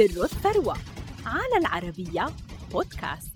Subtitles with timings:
[0.00, 0.76] سر الثروة
[1.26, 2.26] على العربية
[2.72, 3.32] بودكاست.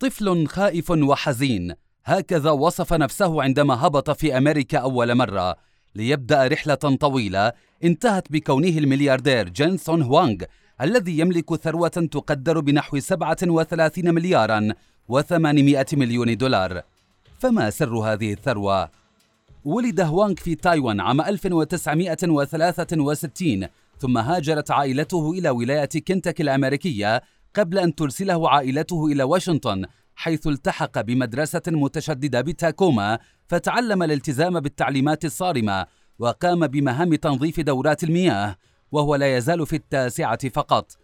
[0.00, 1.74] طفل خائف وحزين.
[2.04, 5.56] هكذا وصف نفسه عندما هبط في أمريكا أول مرة.
[5.94, 7.52] ليبدأ رحلة طويلة.
[7.84, 10.36] انتهت بكونه الملياردير جينسون هوانغ
[10.80, 14.68] الذي يملك ثروة تقدر بنحو 37 مليارا
[15.12, 16.82] و800 مليون دولار.
[17.38, 19.03] فما سر هذه الثروة؟
[19.64, 23.66] ولد هوانغ في تايوان عام 1963
[23.98, 27.22] ثم هاجرت عائلته إلى ولاية كنتاكي الأمريكية
[27.54, 35.86] قبل أن ترسله عائلته إلى واشنطن حيث التحق بمدرسة متشددة بتاكوما فتعلم الالتزام بالتعليمات الصارمة
[36.18, 38.56] وقام بمهام تنظيف دورات المياه
[38.92, 41.03] وهو لا يزال في التاسعة فقط.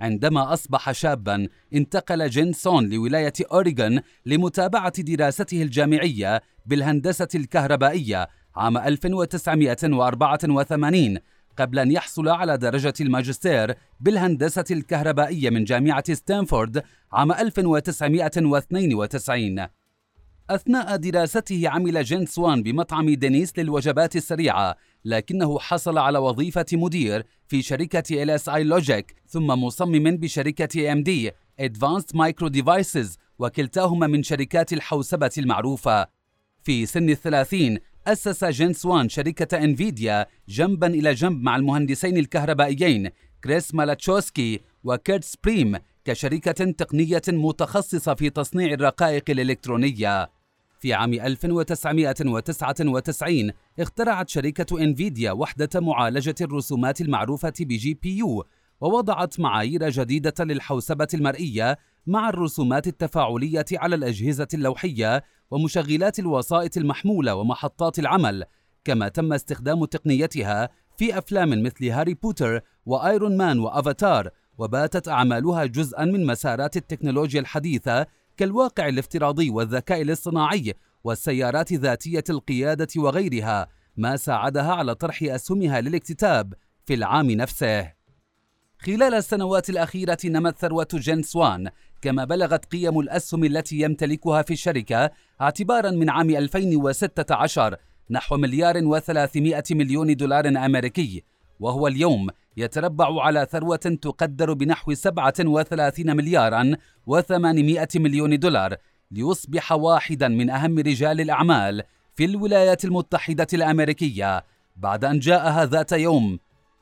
[0.00, 11.18] عندما أصبح شابا انتقل جينسون لولاية أوريغون لمتابعة دراسته الجامعية بالهندسة الكهربائية عام 1984
[11.58, 19.75] قبل أن يحصل على درجة الماجستير بالهندسة الكهربائية من جامعة ستانفورد عام 1992
[20.50, 27.62] أثناء دراسته عمل جين سوان بمطعم دينيس للوجبات السريعة لكنه حصل على وظيفة مدير في
[27.62, 31.30] شركة LSI Logic ثم مصمم بشركة AMD
[31.60, 36.06] Advanced Micro Devices وكلتاهما من شركات الحوسبة المعروفة.
[36.62, 43.10] في سن الثلاثين أسس جينسون شركة انفيديا جنبا إلى جنب مع المهندسين الكهربائيين
[43.44, 50.35] كريس مالاتشوسكي وكيرت سبريم كشركة تقنية متخصصة في تصنيع الرقائق الإلكترونية.
[50.86, 58.44] في عام 1999 اخترعت شركة إنفيديا وحدة معالجة الرسومات المعروفة ب GPU
[58.80, 67.98] ووضعت معايير جديدة للحوسبة المرئية مع الرسومات التفاعلية على الأجهزة اللوحية ومشغلات الوسائط المحمولة ومحطات
[67.98, 68.44] العمل.
[68.84, 76.04] كما تم استخدام تقنيتها في أفلام مثل هاري بوتر وآيرون مان وأفاتار وباتت أعمالها جزءا
[76.04, 80.74] من مسارات التكنولوجيا الحديثة كالواقع الافتراضي والذكاء الاصطناعي
[81.04, 86.54] والسيارات ذاتية القيادة وغيرها ما ساعدها على طرح أسهمها للاكتتاب
[86.84, 87.92] في العام نفسه.
[88.78, 91.70] خلال السنوات الأخيرة نمت ثروة جين سوان
[92.02, 95.10] كما بلغت قيم الأسهم التي يمتلكها في الشركة
[95.40, 97.76] اعتبارا من عام 2016
[98.10, 101.24] نحو مليار وثلاثمائة مليون دولار أمريكي.
[101.60, 106.76] وهو اليوم يتربع على ثروة تقدر بنحو 37 مليارا
[107.10, 108.76] و800 مليون دولار
[109.10, 111.82] ليصبح واحدا من أهم رجال الأعمال
[112.14, 114.44] في الولايات المتحدة الأمريكية
[114.76, 116.38] بعد أن جاءها ذات يوم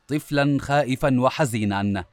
[0.08, 2.04] طفلا خائفا وحزينا.